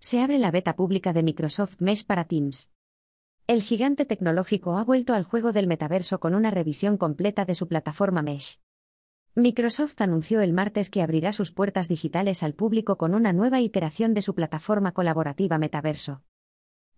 [0.00, 2.70] Se abre la beta pública de Microsoft Mesh para Teams.
[3.48, 7.66] El gigante tecnológico ha vuelto al juego del metaverso con una revisión completa de su
[7.66, 8.60] plataforma Mesh.
[9.34, 14.14] Microsoft anunció el martes que abrirá sus puertas digitales al público con una nueva iteración
[14.14, 16.22] de su plataforma colaborativa Metaverso.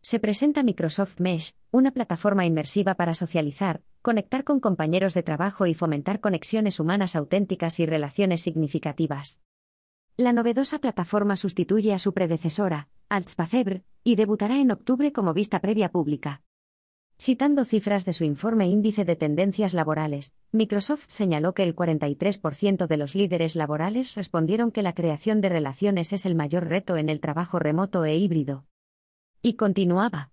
[0.03, 5.73] Se presenta Microsoft Mesh, una plataforma inmersiva para socializar, conectar con compañeros de trabajo y
[5.73, 9.41] fomentar conexiones humanas auténticas y relaciones significativas.
[10.21, 15.91] La novedosa plataforma sustituye a su predecesora, Altspacebre, y debutará en octubre como vista previa
[15.91, 16.43] pública.
[17.19, 22.97] Citando cifras de su informe Índice de Tendencias Laborales, Microsoft señaló que el 43% de
[22.99, 27.21] los líderes laborales respondieron que la creación de relaciones es el mayor reto en el
[27.21, 28.67] trabajo remoto e híbrido.
[29.41, 30.33] Y continuaba.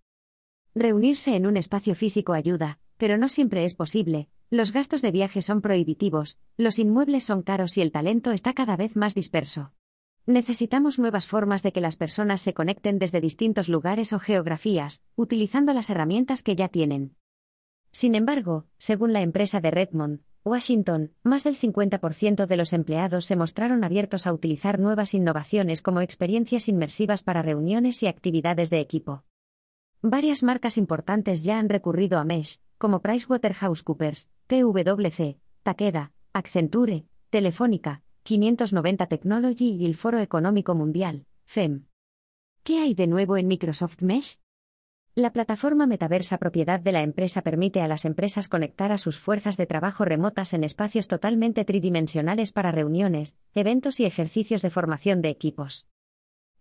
[0.76, 5.42] Reunirse en un espacio físico ayuda, pero no siempre es posible, los gastos de viaje
[5.42, 9.72] son prohibitivos, los inmuebles son caros y el talento está cada vez más disperso.
[10.28, 15.72] Necesitamos nuevas formas de que las personas se conecten desde distintos lugares o geografías, utilizando
[15.72, 17.16] las herramientas que ya tienen.
[17.94, 23.38] Sin embargo, según la empresa de Redmond, Washington, más del 50% de los empleados se
[23.38, 29.24] mostraron abiertos a utilizar nuevas innovaciones como experiencias inmersivas para reuniones y actividades de equipo.
[30.02, 39.08] Varias marcas importantes ya han recurrido a Mesh, como PricewaterhouseCoopers, PwC, Takeda, Accenture, Telefónica, 590
[39.08, 41.86] Technology y el Foro Económico Mundial, FEM.
[42.62, 44.38] ¿Qué hay de nuevo en Microsoft Mesh?
[45.16, 49.56] La plataforma metaversa propiedad de la empresa permite a las empresas conectar a sus fuerzas
[49.56, 55.30] de trabajo remotas en espacios totalmente tridimensionales para reuniones, eventos y ejercicios de formación de
[55.30, 55.88] equipos.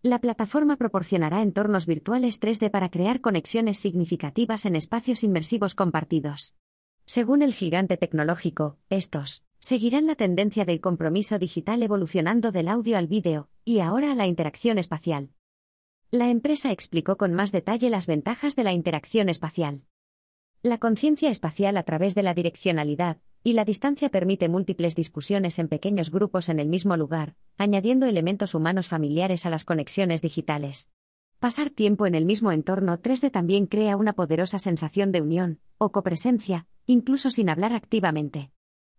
[0.02, 6.54] La plataforma proporcionará entornos virtuales 3D para crear conexiones significativas en espacios inmersivos compartidos.
[7.06, 13.08] Según el gigante tecnológico, estos seguirán la tendencia del compromiso digital evolucionando del audio al
[13.08, 15.30] vídeo, y ahora a la interacción espacial.
[16.12, 19.82] La empresa explicó con más detalle las ventajas de la interacción espacial.
[20.62, 25.66] La conciencia espacial a través de la direccionalidad y la distancia permite múltiples discusiones en
[25.66, 30.90] pequeños grupos en el mismo lugar, añadiendo elementos humanos familiares a las conexiones digitales.
[31.40, 35.90] Pasar tiempo en el mismo entorno 3D también crea una poderosa sensación de unión, o
[35.90, 38.52] copresencia, incluso sin hablar activamente.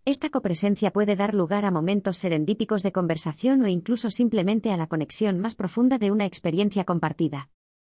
[0.08, 4.88] Esta copresencia puede dar lugar a momentos serendípicos de conversación o incluso simplemente a la
[4.88, 7.50] conexión más profunda de una experiencia compartida.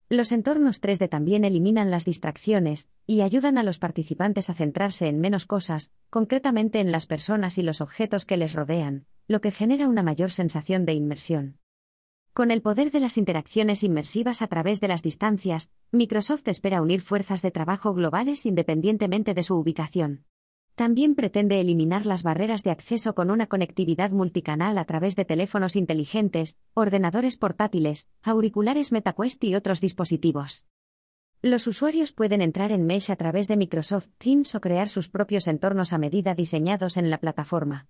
[0.07, 5.19] Los entornos 3D también eliminan las distracciones y ayudan a los participantes a centrarse en
[5.19, 9.89] menos cosas, concretamente en las personas y los objetos que les rodean, lo que genera
[9.89, 11.57] una mayor sensación de inmersión.
[12.31, 17.01] Con el poder de las interacciones inmersivas a través de las distancias, Microsoft espera unir
[17.01, 20.23] fuerzas de trabajo globales independientemente de su ubicación.
[20.75, 25.77] También pretende eliminar las barreras de acceso con una conectividad multicanal a través de teléfonos
[25.77, 30.65] inteligentes, ordenadores portátiles, auriculares MetaQuest y otros dispositivos.
[31.41, 35.47] Los usuarios pueden entrar en Mesh a través de Microsoft Teams o crear sus propios
[35.47, 37.87] entornos a medida diseñados en la plataforma.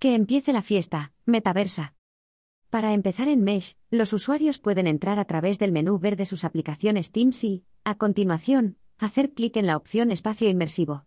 [0.00, 1.94] Que empiece la fiesta, metaversa.
[2.70, 6.44] Para empezar en Mesh, los usuarios pueden entrar a través del menú ver de sus
[6.44, 11.04] aplicaciones Teams y, a continuación, hacer clic en la opción Espacio Inmersivo.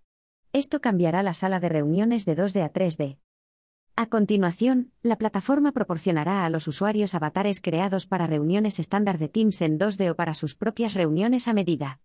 [0.53, 3.17] Esto cambiará la sala de reuniones de 2D a 3D.
[3.95, 9.63] A continuación, la plataforma proporcionará a los usuarios avatares creados para reuniones estándar de Teams
[9.63, 12.01] en 2D o para sus propias reuniones a medida.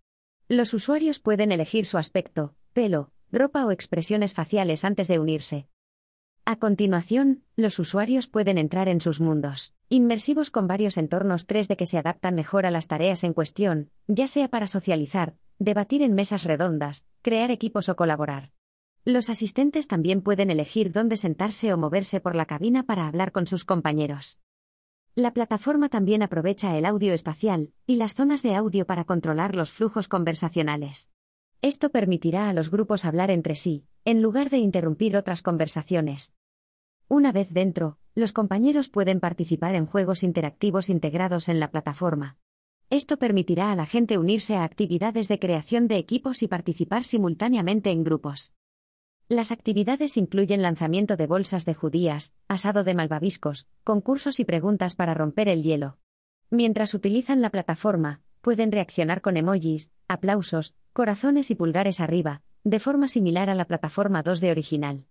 [0.47, 5.67] Los usuarios pueden elegir su aspecto, pelo, ropa o expresiones faciales antes de unirse.
[6.43, 11.85] A continuación, los usuarios pueden entrar en sus mundos, inmersivos con varios entornos 3D que
[11.85, 16.45] se adaptan mejor a las tareas en cuestión, ya sea para socializar, debatir en mesas
[16.45, 18.51] redondas, crear equipos o colaborar.
[19.05, 23.45] Los asistentes también pueden elegir dónde sentarse o moverse por la cabina para hablar con
[23.45, 24.39] sus compañeros.
[25.15, 29.71] La plataforma también aprovecha el audio espacial y las zonas de audio para controlar los
[29.71, 31.09] flujos conversacionales.
[31.61, 36.33] Esto permitirá a los grupos hablar entre sí, en lugar de interrumpir otras conversaciones.
[37.09, 42.37] Una vez dentro, los compañeros pueden participar en juegos interactivos integrados en la plataforma.
[42.91, 47.91] Esto permitirá a la gente unirse a actividades de creación de equipos y participar simultáneamente
[47.91, 48.55] en grupos.
[49.27, 55.13] Las actividades incluyen lanzamiento de bolsas de judías, asado de malvaviscos, concursos y preguntas para
[55.13, 55.99] romper el hielo.
[56.49, 63.07] Mientras utilizan la plataforma, pueden reaccionar con emojis, aplausos, corazones y pulgares arriba, de forma
[63.07, 65.05] similar a la plataforma 2D original.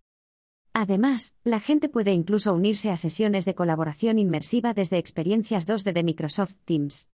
[0.72, 6.02] Además, la gente puede incluso unirse a sesiones de colaboración inmersiva desde experiencias 2D de
[6.02, 7.08] Microsoft Teams.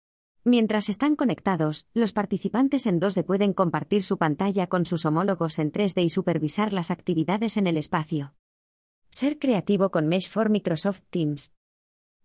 [0.45, 5.71] Mientras están conectados, los participantes en 2D pueden compartir su pantalla con sus homólogos en
[5.71, 8.33] 3D y supervisar las actividades en el espacio.
[9.09, 11.53] Ser creativo con Mesh for Microsoft Teams.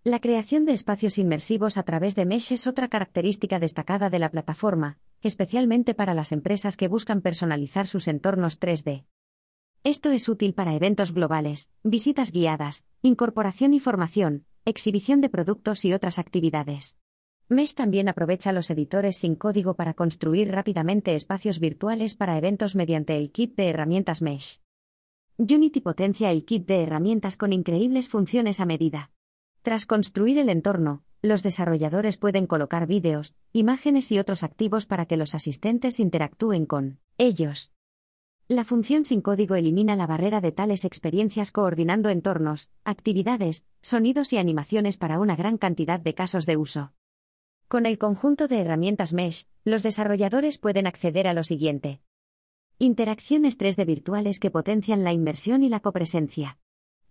[0.03, 4.33] La creación de espacios inmersivos a través de Mesh es otra característica destacada de la
[4.33, 9.05] plataforma, especialmente para las empresas que buscan personalizar sus entornos 3D.
[9.85, 15.93] Esto es útil para eventos globales, visitas guiadas, incorporación y formación, exhibición de productos y
[15.93, 16.97] otras actividades.
[17.51, 23.17] Mesh también aprovecha los editores sin código para construir rápidamente espacios virtuales para eventos mediante
[23.17, 24.61] el kit de herramientas Mesh.
[25.39, 29.13] Unity potencia el kit de herramientas con increíbles funciones a medida.
[29.63, 35.17] Tras construir el entorno, los desarrolladores pueden colocar vídeos, imágenes y otros activos para que
[35.17, 37.73] los asistentes interactúen con ellos.
[38.47, 44.37] La función sin código elimina la barrera de tales experiencias coordinando entornos, actividades, sonidos y
[44.37, 46.93] animaciones para una gran cantidad de casos de uso.
[47.69, 52.01] Con el conjunto de herramientas Mesh, los desarrolladores pueden acceder a lo siguiente.
[52.79, 56.59] Interacciones 3D virtuales que potencian la inmersión y la copresencia.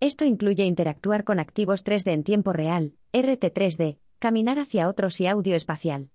[0.00, 5.54] Esto incluye interactuar con activos 3D en tiempo real, RT3D, caminar hacia otros y audio
[5.54, 6.10] espacial.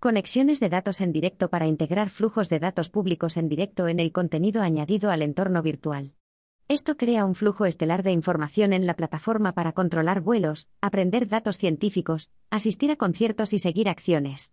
[0.00, 4.10] Conexiones de datos en directo para integrar flujos de datos públicos en directo en el
[4.10, 6.14] contenido añadido al entorno virtual.
[6.70, 11.58] Esto crea un flujo estelar de información en la plataforma para controlar vuelos, aprender datos
[11.58, 14.52] científicos, asistir a conciertos y seguir acciones.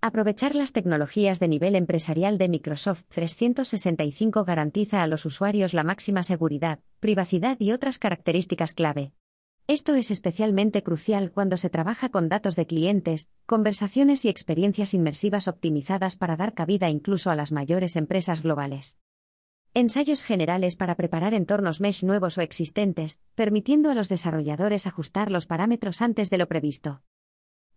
[0.00, 6.22] Aprovechar las tecnologías de nivel empresarial de Microsoft 365 garantiza a los usuarios la máxima
[6.22, 9.12] seguridad, privacidad y otras características clave.
[9.66, 15.48] Esto es especialmente crucial cuando se trabaja con datos de clientes, conversaciones y experiencias inmersivas
[15.48, 19.00] optimizadas para dar cabida incluso a las mayores empresas globales.
[19.74, 25.46] Ensayos generales para preparar entornos mesh nuevos o existentes, permitiendo a los desarrolladores ajustar los
[25.46, 27.00] parámetros antes de lo previsto.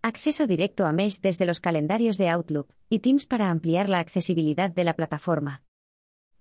[0.01, 4.69] Acceso directo a Mesh desde los calendarios de Outlook y Teams para ampliar la accesibilidad
[4.69, 5.63] de la plataforma.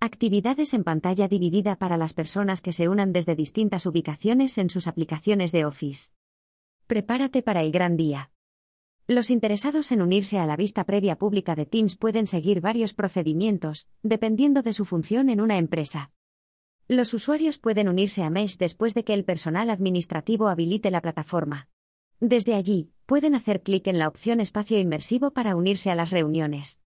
[0.00, 4.88] Actividades en pantalla dividida para las personas que se unan desde distintas ubicaciones en sus
[4.88, 6.10] aplicaciones de Office.
[6.88, 8.33] Prepárate para el gran día.
[9.06, 13.86] Los interesados en unirse a la vista previa pública de Teams pueden seguir varios procedimientos,
[14.02, 16.10] dependiendo de su función en una empresa.
[16.88, 21.68] Los usuarios pueden unirse a Mesh después de que el personal administrativo habilite la plataforma.
[22.20, 26.80] Desde allí, pueden hacer clic en la opción Espacio Inmersivo para unirse a las reuniones.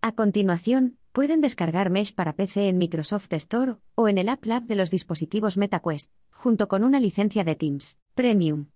[0.00, 4.62] A continuación, pueden descargar Mesh para PC en Microsoft Store o en el App Lab
[4.66, 8.66] de los dispositivos MetaQuest, junto con una licencia de Teams Premium.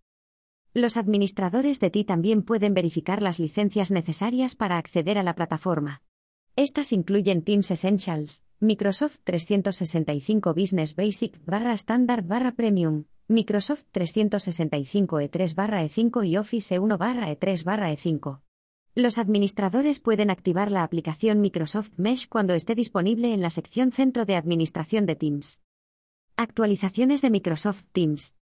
[0.78, 6.02] Los administradores de TI también pueden verificar las licencias necesarias para acceder a la plataforma.
[6.54, 15.56] Estas incluyen Teams Essentials, Microsoft 365 Business Basic barra Standard barra Premium, Microsoft 365 E3
[15.56, 18.40] E5 y Office E1 E3 E5.
[18.94, 24.26] Los administradores pueden activar la aplicación Microsoft Mesh cuando esté disponible en la sección Centro
[24.26, 25.60] de Administración de Teams.
[26.36, 28.36] Actualizaciones de Microsoft Teams.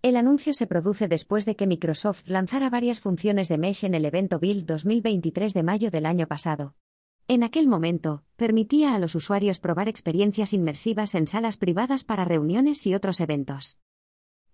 [0.00, 4.04] El anuncio se produce después de que Microsoft lanzara varias funciones de Mesh en el
[4.04, 6.76] evento Build 2023 de mayo del año pasado.
[7.26, 12.86] En aquel momento, permitía a los usuarios probar experiencias inmersivas en salas privadas para reuniones
[12.86, 13.80] y otros eventos.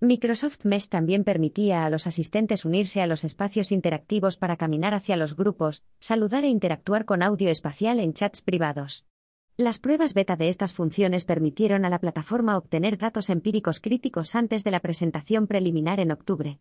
[0.00, 5.18] Microsoft Mesh también permitía a los asistentes unirse a los espacios interactivos para caminar hacia
[5.18, 9.06] los grupos, saludar e interactuar con audio espacial en chats privados.
[9.56, 14.64] Las pruebas beta de estas funciones permitieron a la plataforma obtener datos empíricos críticos antes
[14.64, 16.58] de la presentación preliminar en octubre.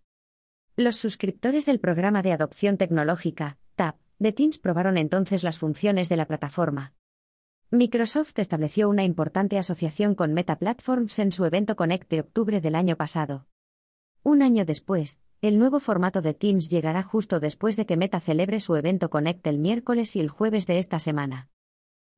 [0.76, 6.18] Los suscriptores del programa de adopción tecnológica, TAP, de Teams probaron entonces las funciones de
[6.18, 6.94] la plataforma.
[7.72, 12.76] Microsoft estableció una importante asociación con Meta Platforms en su evento Connect de octubre del
[12.76, 13.48] año pasado.
[14.22, 18.60] Un año después, el nuevo formato de Teams llegará justo después de que Meta celebre
[18.60, 21.50] su evento Connect el miércoles y el jueves de esta semana.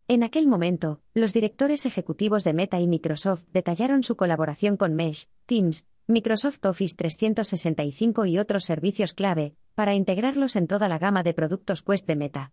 [0.07, 5.27] En aquel momento, los directores ejecutivos de Meta y Microsoft detallaron su colaboración con Mesh,
[5.47, 11.33] Teams, Microsoft Office 365 y otros servicios clave, para integrarlos en toda la gama de
[11.33, 12.51] productos Quest de Meta.